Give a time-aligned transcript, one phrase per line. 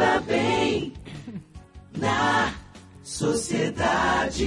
[0.00, 0.92] viva bem
[1.96, 2.54] na
[3.02, 4.46] sociedade.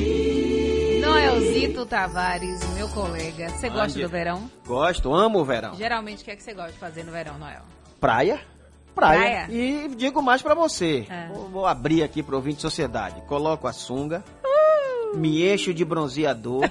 [1.00, 3.49] Noelzito Tavares, meu colega.
[3.49, 4.50] Você gosta do verão?
[4.66, 5.76] Gosto, amo o verão.
[5.76, 7.62] Geralmente, o que é que você gosta de fazer no verão, Noel?
[8.00, 8.42] Praia?
[8.96, 9.46] Praia.
[9.46, 9.47] Praia?
[9.50, 11.06] E digo mais pra você.
[11.10, 11.28] É.
[11.28, 13.22] Vou, vou abrir aqui pro ouvinte de sociedade.
[13.28, 14.24] Coloco a sunga!
[15.16, 16.70] Me encho de bronzeador.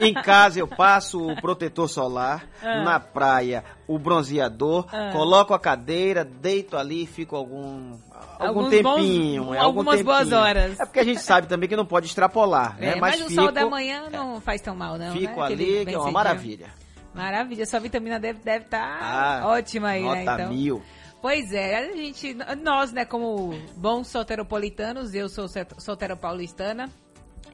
[0.00, 2.44] em casa eu passo o protetor solar.
[2.62, 2.82] Ah.
[2.82, 4.86] Na praia, o bronzeador.
[4.92, 5.10] Ah.
[5.12, 7.96] Coloco a cadeira, deito ali e fico algum.
[8.38, 10.40] Algum Alguns tempinho, bons- é, algum algumas boas tempinho.
[10.40, 10.80] horas.
[10.80, 12.96] É porque a gente sabe também que não pode extrapolar, É, né?
[12.96, 15.12] mas, o fico, sol da manhã não faz tão mal, não.
[15.12, 15.46] fico né?
[15.46, 16.66] ali, que é uma maravilha.
[17.14, 20.34] Maravilha, sua vitamina deve estar deve tá Ah, ótima aí, nota né?
[20.34, 20.48] Então.
[20.52, 20.82] mil.
[21.22, 25.46] Pois é, a gente, nós, né, como bons soteropolitanos, eu sou
[25.78, 26.90] soteropaulistana,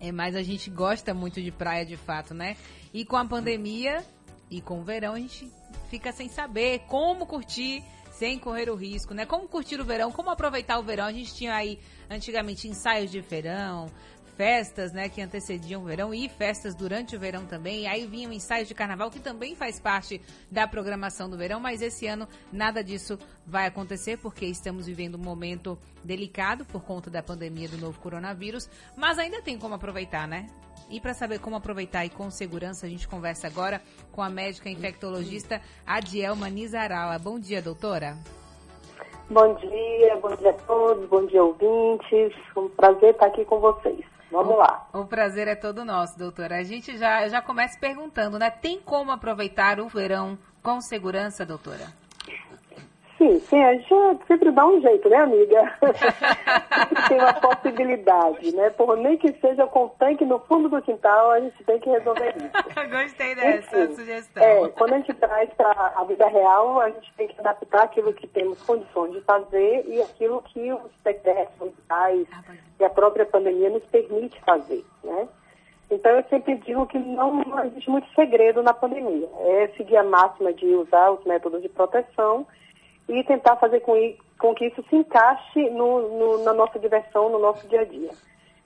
[0.01, 2.57] é, mas a gente gosta muito de praia de fato, né?
[2.93, 4.05] E com a pandemia
[4.51, 5.51] e com o verão, a gente
[5.89, 7.85] fica sem saber como curtir
[8.21, 9.25] sem correr o risco, né?
[9.25, 11.07] Como curtir o verão, como aproveitar o verão.
[11.07, 11.79] A gente tinha aí,
[12.11, 13.87] antigamente, ensaios de verão,
[14.41, 17.83] festas, né, que antecediam o verão e festas durante o verão também.
[17.83, 20.19] E aí vinham ensaios de carnaval, que também faz parte
[20.51, 25.23] da programação do verão, mas esse ano nada disso vai acontecer porque estamos vivendo um
[25.23, 30.47] momento delicado por conta da pandemia do novo coronavírus, mas ainda tem como aproveitar, né?
[30.89, 34.71] E para saber como aproveitar e com segurança, a gente conversa agora com a médica
[34.71, 37.19] infectologista Adielma Nizarala.
[37.19, 38.17] Bom dia, doutora.
[39.29, 42.35] Bom dia, bom dia a todos, bom dia ouvintes.
[42.57, 44.10] Um prazer estar aqui com vocês.
[44.31, 44.89] Vamos lá.
[44.93, 46.59] O prazer é todo nosso, doutora.
[46.59, 48.51] A gente já, já começa perguntando, né?
[48.51, 51.93] Tem como aproveitar o verão com segurança, doutora?
[53.21, 55.77] Sim, sim, a gente sempre dá um jeito, né, amiga?
[55.79, 58.71] Sempre tem uma possibilidade, né?
[58.71, 61.91] Por nem que seja com o tanque no fundo do quintal, a gente tem que
[61.91, 62.81] resolver isso.
[62.89, 64.43] Gostei dessa Enfim, sugestão.
[64.43, 68.15] É, quando a gente traz para a vida real, a gente tem que adaptar aquilo
[68.15, 72.27] que temos condições de fazer e aquilo que os decretos, os pais
[72.79, 75.29] e a própria pandemia nos permite fazer, né?
[75.91, 79.29] Então, eu sempre digo que não, não existe muito segredo na pandemia.
[79.41, 82.47] É seguir a máxima de usar os métodos de proteção
[83.09, 83.95] e tentar fazer com,
[84.39, 88.11] com que isso se encaixe no- no- na nossa diversão, no nosso dia a dia.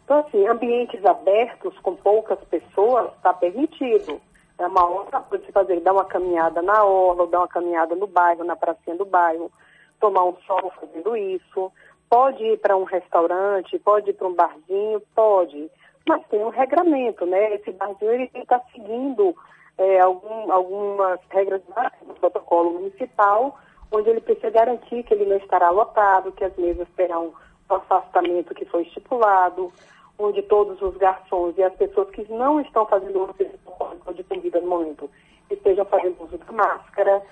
[0.04, 4.20] Então, assim, ambientes abertos, com poucas pessoas, está permitido.
[4.58, 4.86] É uma
[5.22, 8.54] coisa de se fazer, dar uma caminhada na orla, dar uma caminhada no bairro, na
[8.54, 9.50] pracinha do bairro,
[9.98, 11.72] tomar um sol fazendo isso.
[12.08, 15.70] Pode ir para um restaurante, pode ir para um barzinho, pode.
[16.06, 17.54] Mas tem um regramento, né?
[17.54, 19.34] Esse barzinho ele tem que estar seguindo
[19.76, 21.60] é, algum- algumas regras
[22.06, 23.58] do protocolo municipal,
[23.94, 27.32] onde ele precisa garantir que ele não estará lotado, que as mesas terão
[27.68, 29.72] o afastamento que foi estipulado,
[30.18, 34.68] onde todos os garçons e as pessoas que não estão fazendo uso de comida no
[34.68, 35.10] momento
[35.50, 37.22] estejam fazendo uso da máscara,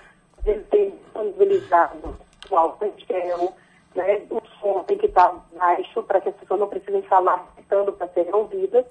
[0.45, 2.17] ele tem disponibilizado
[2.51, 2.93] o álcool
[3.95, 4.23] né?
[4.31, 8.09] o som tem que estar baixo para que as pessoas não precisem falar gritando para
[8.09, 8.87] serem ouvidas,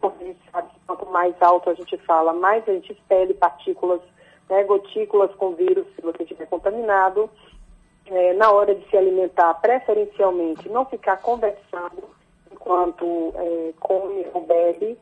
[0.00, 3.34] porque a gente sabe que quanto mais alto a gente fala, mais a gente expele
[3.34, 4.00] partículas,
[4.48, 7.30] né, gotículas com vírus, se você estiver contaminado.
[8.06, 12.04] É, na hora de se alimentar, preferencialmente, não ficar conversando
[12.52, 14.98] enquanto é, come ou bebe.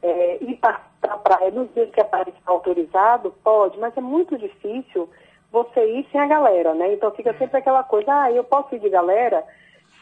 [0.00, 4.00] É, ir para a praia nos dias que a praia está autorizado, pode, mas é
[4.00, 5.10] muito difícil
[5.50, 6.92] você ir sem a galera, né?
[6.94, 9.44] Então fica sempre aquela coisa, ah, eu posso ir de galera.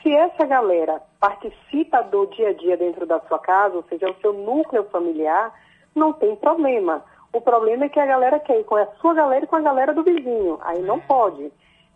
[0.03, 4.21] Se essa galera participa do dia a dia dentro da sua casa, ou seja, o
[4.21, 5.53] seu núcleo familiar,
[5.95, 7.03] não tem problema.
[7.37, 9.61] O problema é que a galera quer ir com a sua galera e com a
[9.61, 10.59] galera do vizinho.
[10.63, 11.53] Aí não pode.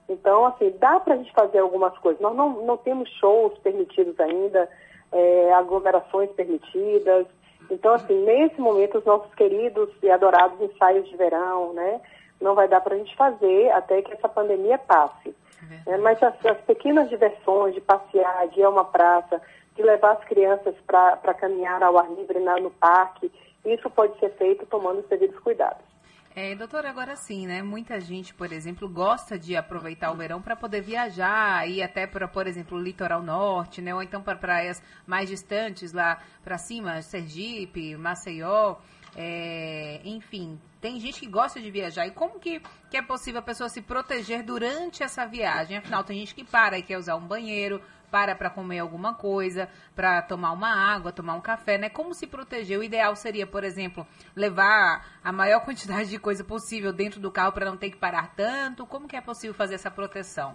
[0.07, 2.21] Então, assim, dá para a gente fazer algumas coisas.
[2.21, 4.69] Nós não, não temos shows permitidos ainda,
[5.11, 7.27] é, aglomerações permitidas.
[7.71, 12.03] Então, assim, nesse momento, os nossos queridos e adorados ensaios de verão, né?
[12.39, 15.35] Não vai dar para a gente fazer até que essa pandemia passe.
[15.87, 15.97] né?
[15.97, 19.41] Mas as, as pequenas diversões de passear, de ir a uma praça,
[19.75, 23.33] de levar as crianças para caminhar ao ar livre na, no parque,
[23.65, 25.85] isso pode ser feito tomando os devidos cuidados.
[26.35, 27.61] É, doutora, agora sim, né?
[27.61, 32.29] Muita gente, por exemplo, gosta de aproveitar o verão para poder viajar, ir até para,
[32.29, 33.93] por exemplo, o litoral norte, né?
[33.93, 38.77] Ou então para praias mais distantes, lá para cima, Sergipe, Maceió,
[39.17, 40.57] é, enfim.
[40.81, 42.07] Tem gente que gosta de viajar.
[42.07, 45.79] E como que, que é possível a pessoa se proteger durante essa viagem?
[45.79, 49.69] Afinal, tem gente que para e quer usar um banheiro, para para comer alguma coisa,
[49.95, 51.89] para tomar uma água, tomar um café, né?
[51.89, 52.79] Como se proteger?
[52.79, 57.53] O ideal seria, por exemplo, levar a maior quantidade de coisa possível dentro do carro
[57.53, 58.87] para não ter que parar tanto.
[58.87, 60.55] Como que é possível fazer essa proteção?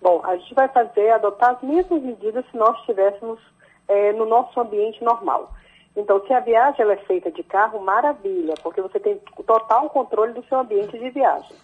[0.00, 3.38] Bom, a gente vai fazer, adotar as mesmas medidas se nós estivéssemos
[3.86, 5.52] eh, no nosso ambiente normal.
[5.96, 10.32] Então, se a viagem ela é feita de carro, maravilha, porque você tem total controle
[10.32, 11.56] do seu ambiente de viagem.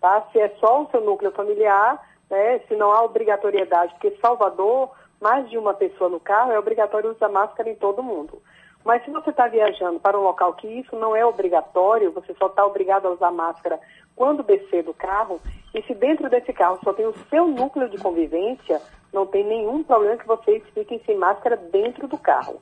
[0.00, 0.22] Tá?
[0.32, 2.00] Se é só o seu núcleo familiar,
[2.30, 4.90] né, se não há obrigatoriedade, porque Salvador,
[5.20, 8.40] mais de uma pessoa no carro, é obrigatório usar máscara em todo mundo.
[8.84, 12.46] Mas se você está viajando para um local que isso não é obrigatório, você só
[12.46, 13.78] está obrigado a usar máscara
[14.16, 15.40] quando descer do carro,
[15.74, 18.80] e se dentro desse carro só tem o seu núcleo de convivência,
[19.12, 22.60] não tem nenhum problema que vocês fiquem sem máscara dentro do carro.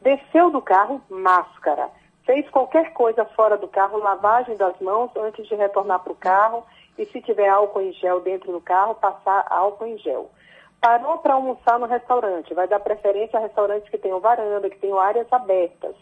[0.00, 1.90] Desceu do carro, máscara.
[2.24, 6.64] Fez qualquer coisa fora do carro, lavagem das mãos antes de retornar para o carro.
[6.98, 10.30] E se tiver álcool em gel dentro do carro, passar álcool em gel.
[10.80, 14.98] Parou para almoçar no restaurante, vai dar preferência a restaurantes que tenham varanda, que tenham
[14.98, 15.94] áreas abertas.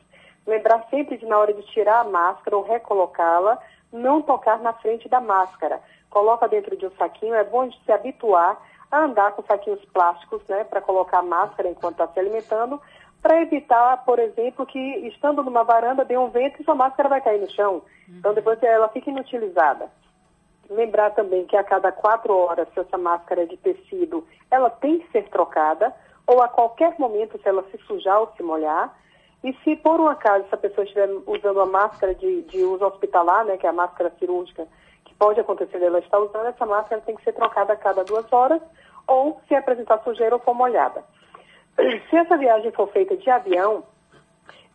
[0.46, 3.58] Lembrar sempre de, na hora de tirar a máscara ou recolocá-la,
[3.92, 5.80] não tocar na frente da máscara.
[6.10, 8.58] Coloca dentro de um saquinho, é bom de se habituar
[8.90, 12.80] a andar com saquinhos plásticos, né, para colocar a máscara enquanto está se alimentando,
[13.20, 17.20] para evitar, por exemplo, que estando numa varanda dê um vento e sua máscara vai
[17.20, 17.82] cair no chão.
[18.08, 19.90] Então depois ela fica inutilizada.
[20.70, 24.98] Lembrar também que a cada quatro horas, se essa máscara é de tecido, ela tem
[24.98, 25.94] que ser trocada,
[26.26, 28.94] ou a qualquer momento, se ela se sujar ou se molhar.
[29.42, 33.44] E se por um acaso essa pessoa estiver usando a máscara de, de uso hospitalar,
[33.44, 34.66] né, que é a máscara cirúrgica,
[35.04, 38.30] que pode acontecer ela estar usando, essa máscara tem que ser trocada a cada duas
[38.30, 38.60] horas,
[39.06, 41.02] ou se apresentar sujeira ou for molhada.
[42.10, 43.84] Se essa viagem for feita de avião,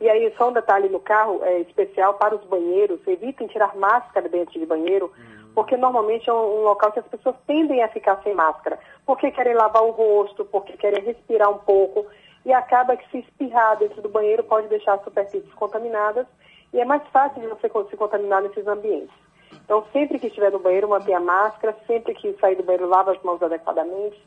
[0.01, 4.27] e aí só um detalhe no carro é, especial para os banheiros, evitem tirar máscara
[4.27, 5.11] dentro de banheiro,
[5.53, 9.53] porque normalmente é um, local que as pessoas tendem a ficar sem máscara, porque querem
[9.53, 12.05] lavar o rosto, porque querem respirar um pouco,
[12.45, 16.27] e acaba que se espirrar dentro do banheiro pode deixar as superfícies contaminadas,
[16.73, 19.15] e é mais fácil de você se contaminar nesses ambientes.
[19.63, 23.11] Então, sempre que estiver no banheiro, mantenha a máscara, sempre que sair do banheiro, lava
[23.11, 24.19] as mãos adequadamente.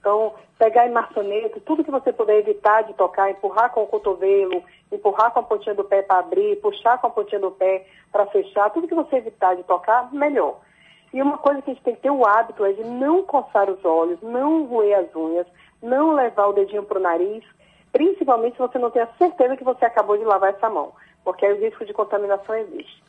[0.00, 4.62] Então, pegar em maçaneta, tudo que você puder evitar de tocar, empurrar com o cotovelo,
[4.90, 8.26] empurrar com a pontinha do pé para abrir, puxar com a pontinha do pé para
[8.26, 10.58] fechar, tudo que você evitar de tocar, melhor.
[11.12, 13.68] E uma coisa que a gente tem que ter o hábito é de não coçar
[13.68, 15.46] os olhos, não roer as unhas,
[15.82, 17.44] não levar o dedinho para o nariz,
[17.92, 20.92] principalmente se você não tem a certeza que você acabou de lavar essa mão,
[21.22, 23.02] porque aí o risco de contaminação existe.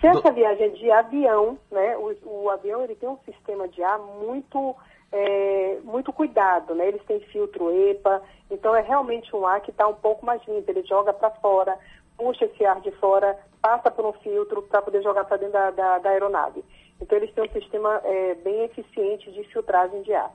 [0.00, 3.82] Se essa viagem é de avião, né, o, o avião ele tem um sistema de
[3.82, 4.74] ar muito,
[5.12, 6.88] é, muito cuidado, né?
[6.88, 10.70] Eles têm filtro EPA, então é realmente um ar que está um pouco mais limpo,
[10.70, 11.76] ele joga para fora,
[12.16, 15.70] puxa esse ar de fora, passa por um filtro para poder jogar para dentro da,
[15.70, 16.64] da, da aeronave.
[17.00, 20.30] Então, eles têm um sistema é, bem eficiente de filtragem de ar.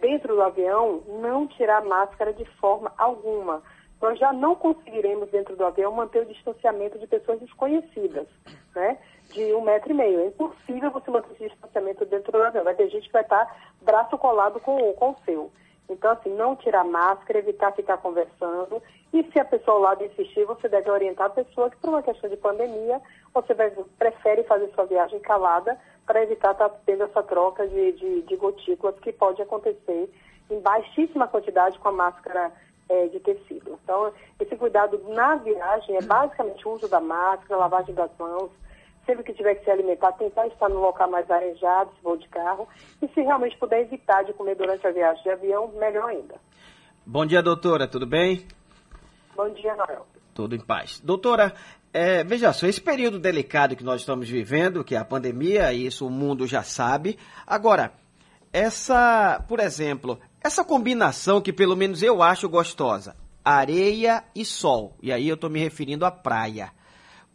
[0.00, 3.62] Dentro do avião, não tirar máscara de forma alguma.
[4.00, 8.28] Nós já não conseguiremos, dentro do avião, manter o distanciamento de pessoas desconhecidas,
[8.74, 8.96] né?
[9.32, 10.20] De um metro e meio.
[10.20, 12.62] É impossível você manter esse distanciamento dentro do avião.
[12.62, 15.50] Vai ter gente que vai estar braço colado com, com o seu.
[15.88, 18.82] Então, assim, não tirar máscara, evitar ficar conversando.
[19.12, 22.02] E se a pessoa ao lado insistir, você deve orientar a pessoa que, por uma
[22.02, 23.00] questão de pandemia,
[23.32, 23.54] você
[23.98, 28.36] prefere fazer sua viagem calada para evitar estar tá tendo essa troca de, de, de,
[28.36, 30.10] gotículas que pode acontecer
[30.50, 32.52] em baixíssima quantidade com a máscara
[32.88, 33.78] é, de tecido.
[33.82, 38.50] Então, esse cuidado na viagem é basicamente o uso da máscara, lavagem das mãos,
[39.08, 42.28] sempre que tiver que se alimentar, tentar estar no local mais arejado, se for de
[42.28, 42.68] carro,
[43.00, 46.34] e se realmente puder evitar de comer durante a viagem de avião, melhor ainda.
[47.06, 48.46] Bom dia, doutora, tudo bem?
[49.34, 50.06] Bom dia, Noel.
[50.34, 51.00] Tudo em paz.
[51.00, 51.54] Doutora,
[51.90, 56.06] é, veja só, esse período delicado que nós estamos vivendo, que é a pandemia, isso
[56.06, 57.18] o mundo já sabe.
[57.46, 57.94] Agora,
[58.52, 65.10] essa, por exemplo, essa combinação que pelo menos eu acho gostosa, areia e sol, e
[65.10, 66.76] aí eu estou me referindo à praia.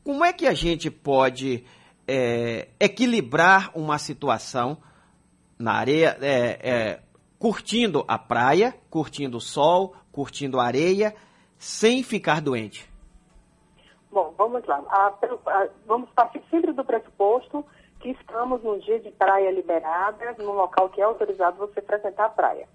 [0.03, 1.63] Como é que a gente pode
[2.07, 4.77] é, equilibrar uma situação
[5.57, 6.99] na areia, é, é,
[7.39, 11.15] curtindo a praia, curtindo o sol, curtindo a areia,
[11.57, 12.91] sem ficar doente?
[14.11, 14.83] Bom, vamos lá.
[14.89, 17.65] A, a, vamos partir sempre do pressuposto
[18.01, 22.29] que estamos num dia de praia liberada, num local que é autorizado você frequentar a
[22.29, 22.67] praia.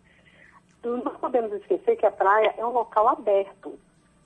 [0.83, 3.79] Não podemos esquecer que a praia é um local aberto.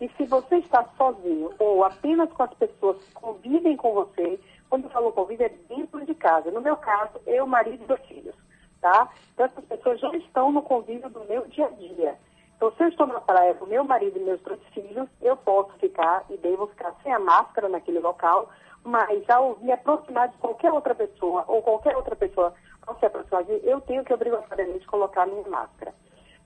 [0.02, 4.86] E se você está sozinho ou apenas com as pessoas que convivem com você, quando
[4.86, 6.50] eu falo convívio é dentro de casa.
[6.50, 8.34] No meu caso, eu, marido e dois filhos,
[8.80, 9.08] tá?
[9.32, 12.18] Então essas pessoas já estão no convívio do meu dia a dia.
[12.56, 15.72] Então, se eu estou na praia com meu marido e meus dois filhos, eu posso
[15.74, 18.50] ficar e devo ficar sem a máscara naquele local,
[18.82, 22.52] mas ao me aproximar de qualquer outra pessoa, ou qualquer outra pessoa
[22.88, 25.94] ao se aproximar de mim, eu tenho que obrigatoriamente colocar minha máscara.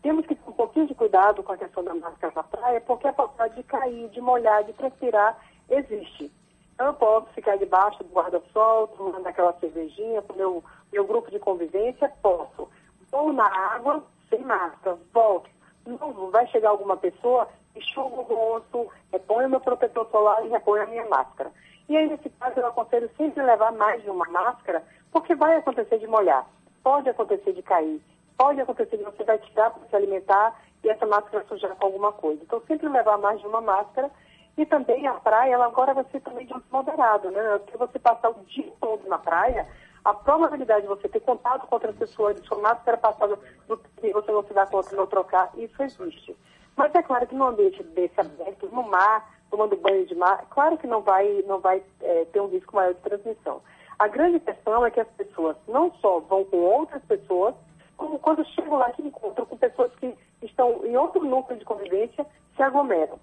[0.02, 3.08] Temos que ter um pouquinho de cuidado com a questão da máscara na praia, porque
[3.08, 5.36] a possibilidade de cair, de molhar, de transpirar
[5.68, 6.30] existe.
[6.74, 11.30] Então, eu posso ficar debaixo do guarda-sol, tomando aquela cervejinha com o meu, meu grupo
[11.30, 12.68] de convivência, posso.
[13.10, 15.48] Vou na água sem máscara, volto.
[15.86, 20.86] Não vai chegar alguma pessoa, enxugo o rosto, reponho meu protetor solar e reponho a
[20.86, 21.50] minha máscara.
[21.88, 25.98] E aí, nesse caso, eu aconselho sempre levar mais de uma máscara, porque vai acontecer
[25.98, 26.46] de molhar,
[26.82, 28.02] pode acontecer de cair.
[28.36, 32.12] Pode acontecer que você vai tirar para se alimentar e essa máscara sujar com alguma
[32.12, 32.42] coisa.
[32.42, 34.10] Então, sempre levar mais de uma máscara.
[34.56, 37.58] E também a praia, ela agora vai ser também de uso moderado, né?
[37.58, 39.66] Porque você passar o dia todo na praia,
[40.02, 43.38] a probabilidade de você ter contato com outras pessoas, de sua máscara passada
[43.68, 46.34] do que você não se dá conta não trocar, isso existe.
[46.74, 50.78] Mas é claro que no ambiente desse aberto, no mar, tomando banho de mar, claro
[50.78, 53.60] que não vai, não vai é, ter um risco maior de transmissão.
[53.98, 57.54] A grande questão é que as pessoas não só vão com outras pessoas,
[57.96, 62.26] como quando chegam lá que encontram com pessoas que estão em outro núcleo de convivência,
[62.54, 63.18] se aglomeram.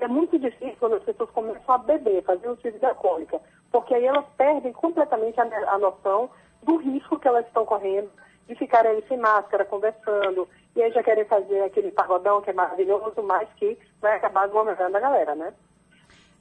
[0.00, 3.94] É muito difícil quando as pessoas começam a beber, fazer uso de bebida alcoólica, porque
[3.94, 6.30] aí elas perdem completamente a, a noção
[6.62, 8.10] do risco que elas estão correndo
[8.46, 12.52] de ficarem ali sem máscara, conversando, e aí já querem fazer aquele pagodão que é
[12.52, 15.52] maravilhoso, mas que vai acabar aglomerando a galera, né?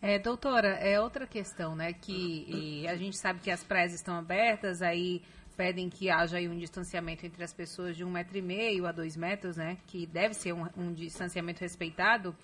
[0.01, 1.93] É, doutora, é outra questão, né?
[1.93, 5.23] Que a gente sabe que as praias estão abertas, aí
[5.55, 9.15] pedem que haja um distanciamento entre as pessoas de um metro e meio a dois
[9.15, 9.77] metros, né?
[9.87, 12.35] Que deve ser um, um distanciamento respeitado.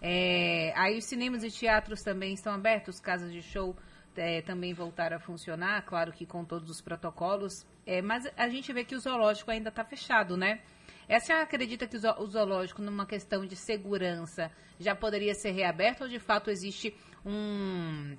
[0.00, 3.76] É, aí os cinemas e teatros também estão abertos, casas de show
[4.16, 7.66] é, também voltaram a funcionar, claro que com todos os protocolos.
[7.86, 10.60] É, mas a gente vê que o zoológico ainda está fechado, né?
[11.08, 16.08] A senhora acredita que o zoológico, numa questão de segurança, já poderia ser reaberto ou
[16.08, 16.94] de fato existe
[17.26, 18.16] um,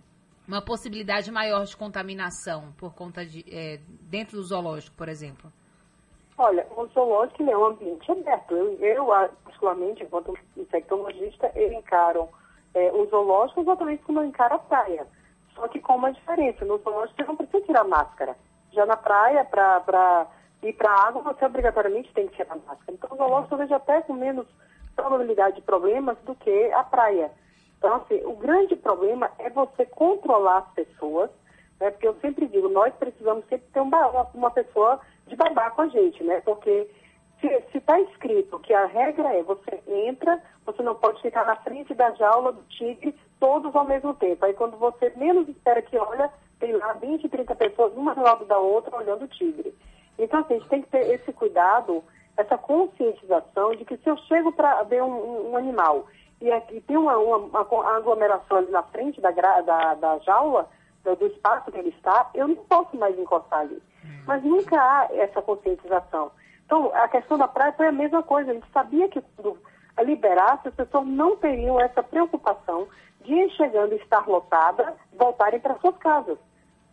[0.51, 5.51] uma possibilidade maior de contaminação por conta de é, dentro do zoológico, por exemplo?
[6.37, 8.53] Olha, o zoológico é um ambiente aberto.
[8.53, 9.05] Eu, eu
[9.43, 12.27] particularmente, enquanto infectologista, eu encaro
[12.73, 15.07] é, o zoológico exatamente como eu encaro a praia.
[15.55, 16.65] Só que com uma diferença.
[16.65, 18.35] No zoológico você não precisa tirar máscara.
[18.73, 20.27] Já na praia, para
[20.63, 22.91] ir para a água, você obrigatoriamente tem que tirar máscara.
[22.91, 24.47] Então o zoológico eu vejo até com menos
[24.95, 27.31] probabilidade de problemas do que a praia.
[27.81, 31.31] Então, assim, o grande problema é você controlar as pessoas,
[31.79, 31.89] né?
[31.89, 35.87] Porque eu sempre digo, nós precisamos sempre ter uma, uma pessoa de babá com a
[35.87, 36.41] gente, né?
[36.41, 36.87] Porque
[37.41, 41.91] se está escrito que a regra é você entra, você não pode ficar na frente
[41.95, 44.45] da jaula do tigre todos ao mesmo tempo.
[44.45, 48.45] Aí quando você menos espera que olha, tem lá 20, 30 pessoas, uma do lado
[48.45, 49.73] da outra, olhando o tigre.
[50.19, 52.03] Então, assim, a gente tem que ter esse cuidado,
[52.37, 56.05] essa conscientização de que se eu chego para ver um, um, animal
[56.41, 60.67] e aqui tem uma, uma, uma, aglomeração ali na frente da, da, da jaula,
[61.03, 63.81] do, do, espaço que ele está, eu não posso mais encostar ali.
[64.03, 64.23] Hum.
[64.25, 66.31] Mas nunca há essa conscientização.
[66.65, 68.51] Então, a questão da praia foi a mesma coisa.
[68.51, 69.57] A gente sabia que quando
[70.03, 72.87] liberasse, as pessoas não teriam essa preocupação
[73.23, 76.37] de, chegando estar lotada, voltarem para suas casas.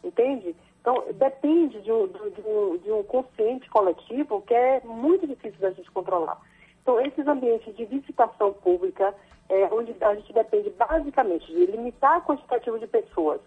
[0.05, 0.55] Entende?
[0.81, 5.71] Então, depende de um, de, um, de um consciente coletivo que é muito difícil da
[5.71, 6.38] gente controlar.
[6.88, 9.14] Então, esses ambientes de visitação pública,
[9.50, 13.42] é, onde a gente depende basicamente de limitar o quantitativo de pessoas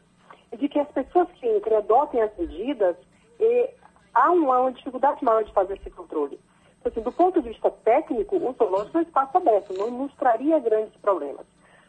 [0.51, 2.95] e de que as pessoas que entrem adotem as medidas,
[3.39, 3.69] e
[4.13, 6.39] há uma, uma dificuldade maior de fazer esse controle.
[6.79, 10.13] Então, assim, do ponto de vista técnico, o zoológico é um espaço aberto, não nos
[10.17, 11.48] traria grandes problemas.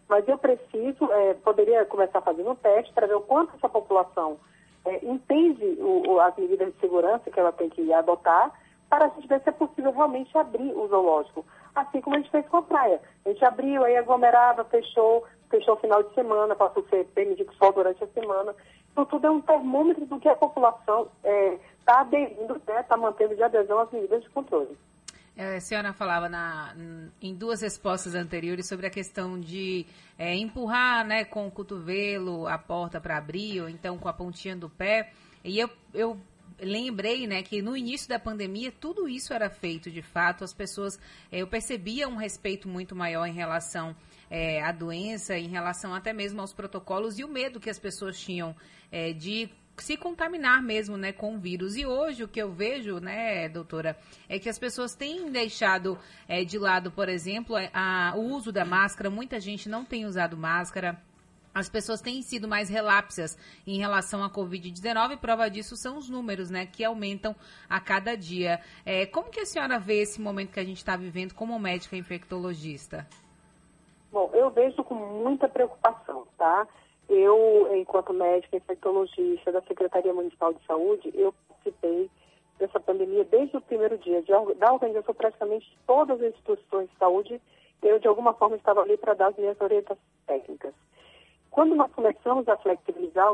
[0.09, 4.39] Mas eu preciso, é, poderia começar fazendo um teste para ver o quanto essa população
[4.87, 8.59] é, entende o, as medidas de segurança que ela tem que adotar,
[8.93, 12.31] para a gente ver se é possível realmente abrir o zoológico assim como a gente
[12.31, 13.01] fez com a praia.
[13.25, 17.53] A gente abriu, aí aglomerava, fechou, fechou o final de semana, passou a ser permitido
[17.55, 18.55] só durante a semana.
[18.91, 22.83] Então, tudo é um termômetro do que a população está é, tá aderindo, está né,
[22.83, 24.77] tá mantendo de adesão às medidas de controle.
[25.35, 26.75] É, a senhora falava na,
[27.23, 29.87] em duas respostas anteriores sobre a questão de
[30.19, 34.55] é, empurrar né, com o cotovelo a porta para abrir, ou então com a pontinha
[34.55, 35.11] do pé.
[35.43, 36.19] E eu, eu
[36.61, 40.45] lembrei, né, que no início da pandemia tudo isso era feito de fato.
[40.45, 40.99] As pessoas,
[41.31, 43.95] eh, eu percebia um respeito muito maior em relação
[44.31, 48.19] é, à doença, em relação até mesmo aos protocolos e o medo que as pessoas
[48.19, 48.57] tinham
[48.91, 51.77] é, de se contaminar mesmo, né, com o vírus.
[51.77, 53.97] E hoje o que eu vejo, né, doutora,
[54.29, 58.65] é que as pessoas têm deixado é, de lado, por exemplo, a, o uso da
[58.65, 59.11] máscara.
[59.11, 61.01] Muita gente não tem usado máscara
[61.55, 66.09] as pessoas têm sido mais relapsas em relação à Covid-19 e prova disso são os
[66.09, 67.35] números, né, que aumentam
[67.69, 68.61] a cada dia.
[68.85, 71.97] É, como que a senhora vê esse momento que a gente está vivendo como médica
[71.97, 73.07] infectologista?
[74.11, 76.67] Bom, eu vejo com muita preocupação, tá?
[77.09, 82.11] Eu, enquanto médica infectologista da Secretaria Municipal de Saúde, eu participei
[82.59, 87.41] dessa pandemia desde o primeiro dia, de, da organização praticamente todas as instituições de saúde,
[87.83, 90.73] eu de alguma forma estava ali para dar as minhas orientações técnicas.
[91.53, 93.31] Quando nós começamos a flexibilizar,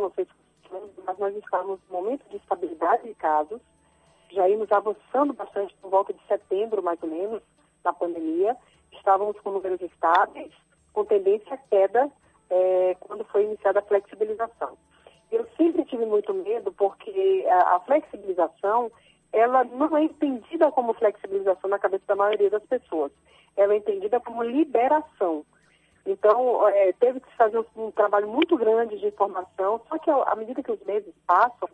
[1.06, 3.60] mas nós estávamos no momento de estabilidade de casos,
[4.30, 7.40] já íamos avançando bastante por volta de setembro, mais ou menos,
[7.84, 8.56] na pandemia,
[8.92, 10.52] estávamos com números estáveis,
[10.92, 12.10] com tendência à queda
[12.50, 14.76] é, quando foi iniciada a flexibilização.
[15.30, 18.90] Eu sempre tive muito medo porque a, a flexibilização
[19.32, 23.12] ela não é entendida como flexibilização na cabeça da maioria das pessoas.
[23.56, 25.44] Ela é entendida como liberação.
[26.08, 30.34] Então, é, teve que fazer um, um, trabalho muito grande de informação, só que à
[30.34, 31.68] medida que os meses passam,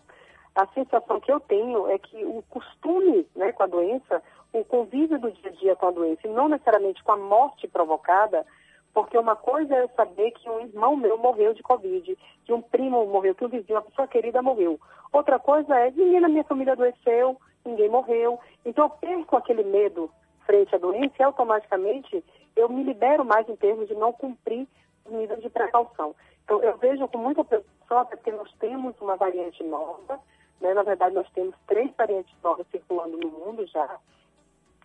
[0.56, 4.20] a sensação que eu tenho é que o costume né, com a doença,
[4.52, 7.68] o convívio do dia a dia com a doença, e não necessariamente com a morte
[7.68, 8.44] provocada,
[8.92, 13.06] porque uma coisa é saber que um irmão meu morreu de Covid, que um primo
[13.06, 14.80] morreu, que um vizinho, uma pessoa querida morreu.
[15.12, 18.40] Outra coisa é, ninguém na minha família adoeceu, ninguém morreu.
[18.64, 20.10] Então eu perco aquele medo
[20.46, 22.24] frente à doença e automaticamente
[22.56, 24.66] eu me libero mais em termos de não cumprir
[25.04, 26.14] as medidas de precaução.
[26.44, 30.20] Então eu vejo com muita preocupação, até porque nós temos uma variante nova,
[30.60, 30.74] né?
[30.74, 33.98] na verdade nós temos três variantes novas circulando no mundo já,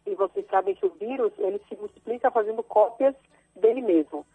[0.05, 3.15] e vocês sabem que o vírus ele se multiplica fazendo cópias
[3.55, 4.25] dele mesmo,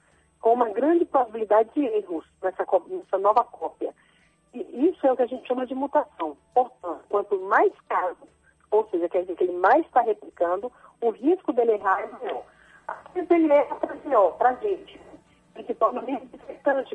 [0.41, 3.95] com uma grande probabilidade de erros nessa, nessa nova cópia.
[4.53, 6.37] E isso é o que a gente chama de mutação.
[6.55, 8.29] Portanto, quanto mais casos,
[8.75, 12.43] ou seja, quer dizer que ele mais está replicando, o risco dele errar é maior.
[12.89, 15.01] Às vezes ele erra para pior, para a gente.
[15.55, 16.29] Ele se torna menos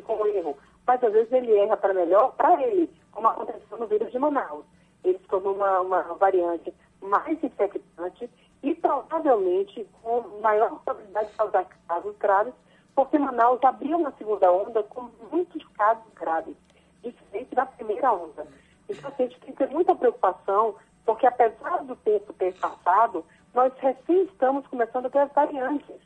[0.04, 0.56] com o erro.
[0.86, 4.64] Mas às vezes ele erra para melhor para ele, como aconteceu no vírus de Manaus.
[5.02, 8.30] Ele se tornou uma, uma variante mais infectante
[8.62, 12.52] e provavelmente com maior probabilidade de causar casos graves,
[12.94, 16.54] porque Manaus abriu uma segunda onda com muitos casos graves,
[17.02, 18.46] diferente da primeira onda.
[18.88, 20.74] Então, a gente tem que ter muita preocupação,
[21.10, 25.96] porque apesar do tempo ter passado, nós recém estamos começando a ter as variantes.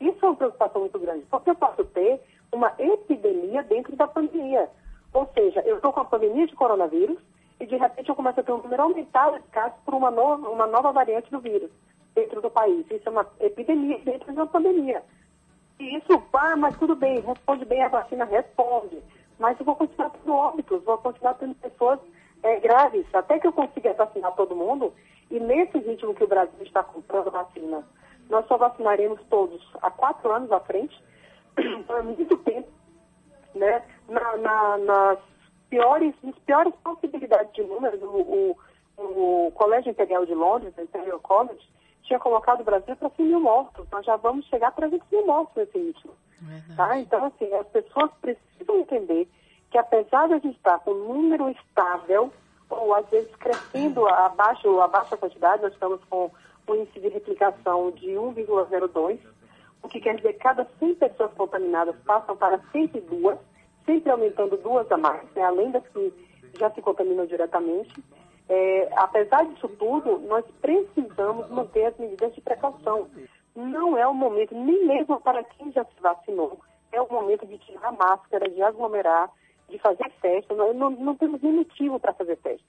[0.00, 4.68] Isso é uma preocupação muito grande, porque eu posso ter uma epidemia dentro da pandemia.
[5.12, 7.18] Ou seja, eu estou com a pandemia de coronavírus
[7.60, 10.48] e de repente eu começo a ter um número aumentado de casos por uma nova,
[10.48, 11.70] uma nova variante do vírus
[12.16, 12.84] dentro do país.
[12.90, 15.04] Isso é uma epidemia dentro de uma pandemia.
[15.78, 18.98] E isso, ah, mas tudo bem, responde bem a vacina, responde.
[19.38, 22.00] Mas eu vou continuar tendo óbitos, vou continuar tendo pessoas
[22.42, 24.92] é, graves, até que eu consiga vacinar todo mundo.
[25.30, 27.84] E nesse ritmo que o Brasil está comprando vacina,
[28.30, 30.96] nós só vacinaremos todos há quatro anos à frente.
[31.58, 32.68] Então é muito tempo,
[33.54, 33.82] né?
[34.08, 35.18] Na, na, nas
[35.68, 41.18] piores, nas piores possibilidades de números, o, o, o Colégio Imperial de Londres, o Imperial
[41.20, 41.68] College,
[42.04, 43.86] tinha colocado o Brasil para 100 mil mortos.
[43.90, 46.12] Nós já vamos chegar para 20 mil mortos nesse ritmo.
[46.76, 46.98] Tá?
[46.98, 49.28] Então, assim, as pessoas precisam entender
[49.70, 52.32] que apesar de a gente estar com um número estável,
[52.70, 56.30] ou às vezes crescendo abaixo, abaixo da quantidade, nós estamos com
[56.68, 59.18] um índice de replicação de 1,02,
[59.82, 63.38] o que quer dizer que cada 100 pessoas contaminadas passam para 102,
[63.86, 66.12] sempre aumentando duas a mais, né, além das que
[66.58, 68.02] já se contaminam diretamente.
[68.48, 73.08] É, apesar disso tudo, nós precisamos manter as medidas de precaução.
[73.54, 76.58] Não é o momento, nem mesmo para quem já se vacinou,
[76.92, 79.30] é o momento de tirar máscara, de aglomerar,
[79.68, 80.54] de fazer festa.
[80.54, 82.66] Nós não, não temos nem motivo para fazer festa.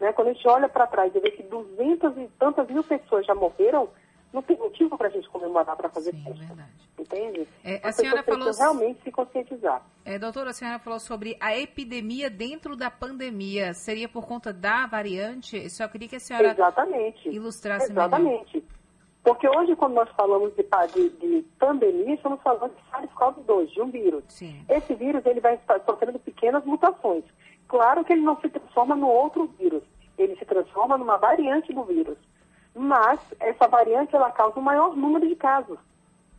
[0.00, 0.12] Né?
[0.12, 3.34] Quando a gente olha para trás e vê que 200 e tantas mil pessoas já
[3.34, 3.88] morreram,
[4.32, 6.46] não tem motivo para a gente comemorar para fazer Sim, festa.
[6.46, 6.70] Verdade.
[6.98, 7.48] Entende?
[7.64, 9.82] É, a senhora falou realmente se conscientizar.
[10.04, 13.74] É, doutora, a senhora falou sobre a epidemia dentro da pandemia.
[13.74, 15.68] Seria por conta da variante?
[15.70, 17.28] Só queria que a senhora Exatamente.
[17.28, 18.54] ilustrasse Exatamente.
[18.54, 18.69] Melhor.
[19.34, 23.90] Porque hoje, quando nós falamos de, de, de pandemia, estamos falando de SARS-CoV-2, de um
[23.90, 24.24] vírus.
[24.28, 24.64] Sim.
[24.68, 27.24] Esse vírus ele vai sofrendo pequenas mutações.
[27.68, 29.82] Claro que ele não se transforma no outro vírus.
[30.18, 32.18] Ele se transforma numa variante do vírus
[32.74, 35.78] mas essa variante ela causa um maior número de casos,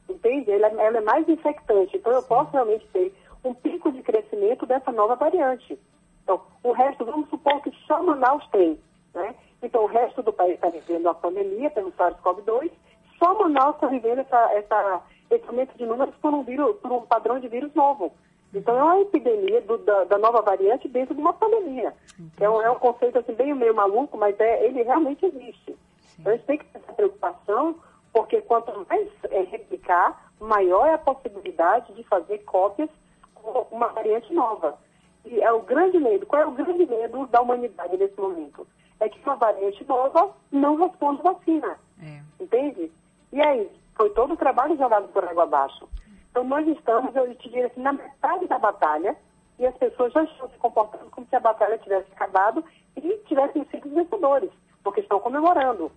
[0.10, 0.52] entende?
[0.52, 4.92] Ela, ela é mais infectante, então eu posso realmente ter um pico de crescimento dessa
[4.92, 5.78] nova variante.
[6.24, 8.80] Então, o resto, vamos supor que só Manaus tem,
[9.14, 9.36] né?
[9.62, 12.72] Então, o resto do país está vivendo a pandemia pelo SARS-CoV-2,
[13.20, 17.02] só Manaus está vivendo essa, essa, esse aumento de números por um, vírus, por um
[17.02, 18.12] padrão de vírus novo.
[18.54, 21.94] Então, é uma epidemia do, da, da, nova variante dentro de uma pandemia.
[22.40, 25.78] É um, é um conceito assim, bem meio maluco, mas é, ele realmente existe.
[26.20, 27.76] Então, a gente tem que ter essa preocupação,
[28.12, 32.90] porque quanto mais é, replicar, maior é a possibilidade de fazer cópias
[33.36, 34.78] com uma variante nova.
[35.24, 36.26] E é o grande medo.
[36.26, 38.68] Qual é o grande medo da humanidade nesse momento?
[39.02, 41.78] É que uma variante nova não responde vacina.
[42.02, 42.22] É.
[42.40, 42.92] Entende?
[43.34, 45.90] E aí, foi todo o trabalho jogado por água abaixo.
[46.30, 49.18] Então, nós estamos, eu te diria assim, na metade da batalha,
[49.60, 52.64] e as pessoas já estão se comportando como se a batalha tivesse acabado
[52.96, 54.50] e tivessem sido vencedores,
[54.84, 55.92] porque estão comemorando.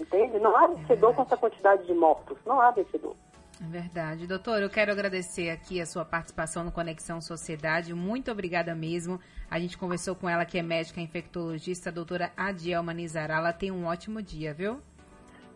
[0.00, 0.38] Entende?
[0.38, 2.36] Não há vencedor é com essa quantidade de mortos.
[2.44, 3.14] Não há vencedor.
[3.60, 4.26] É verdade.
[4.26, 7.94] Doutor, eu quero agradecer aqui a sua participação no Conexão Sociedade.
[7.94, 9.18] Muito obrigada mesmo.
[9.50, 13.52] A gente conversou com ela, que é médica infectologista, a doutora Adielma Nizarala.
[13.52, 14.80] Tenha um ótimo dia, viu?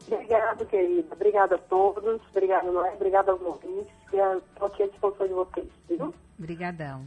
[0.07, 1.13] Obrigada, querida.
[1.13, 2.21] Obrigada a todos.
[2.31, 2.95] Obrigada, Noé.
[2.95, 3.93] Obrigada aos ouvintes.
[4.05, 6.15] Estou aqui à disposição de vocês, viu?
[6.39, 7.07] Obrigadão.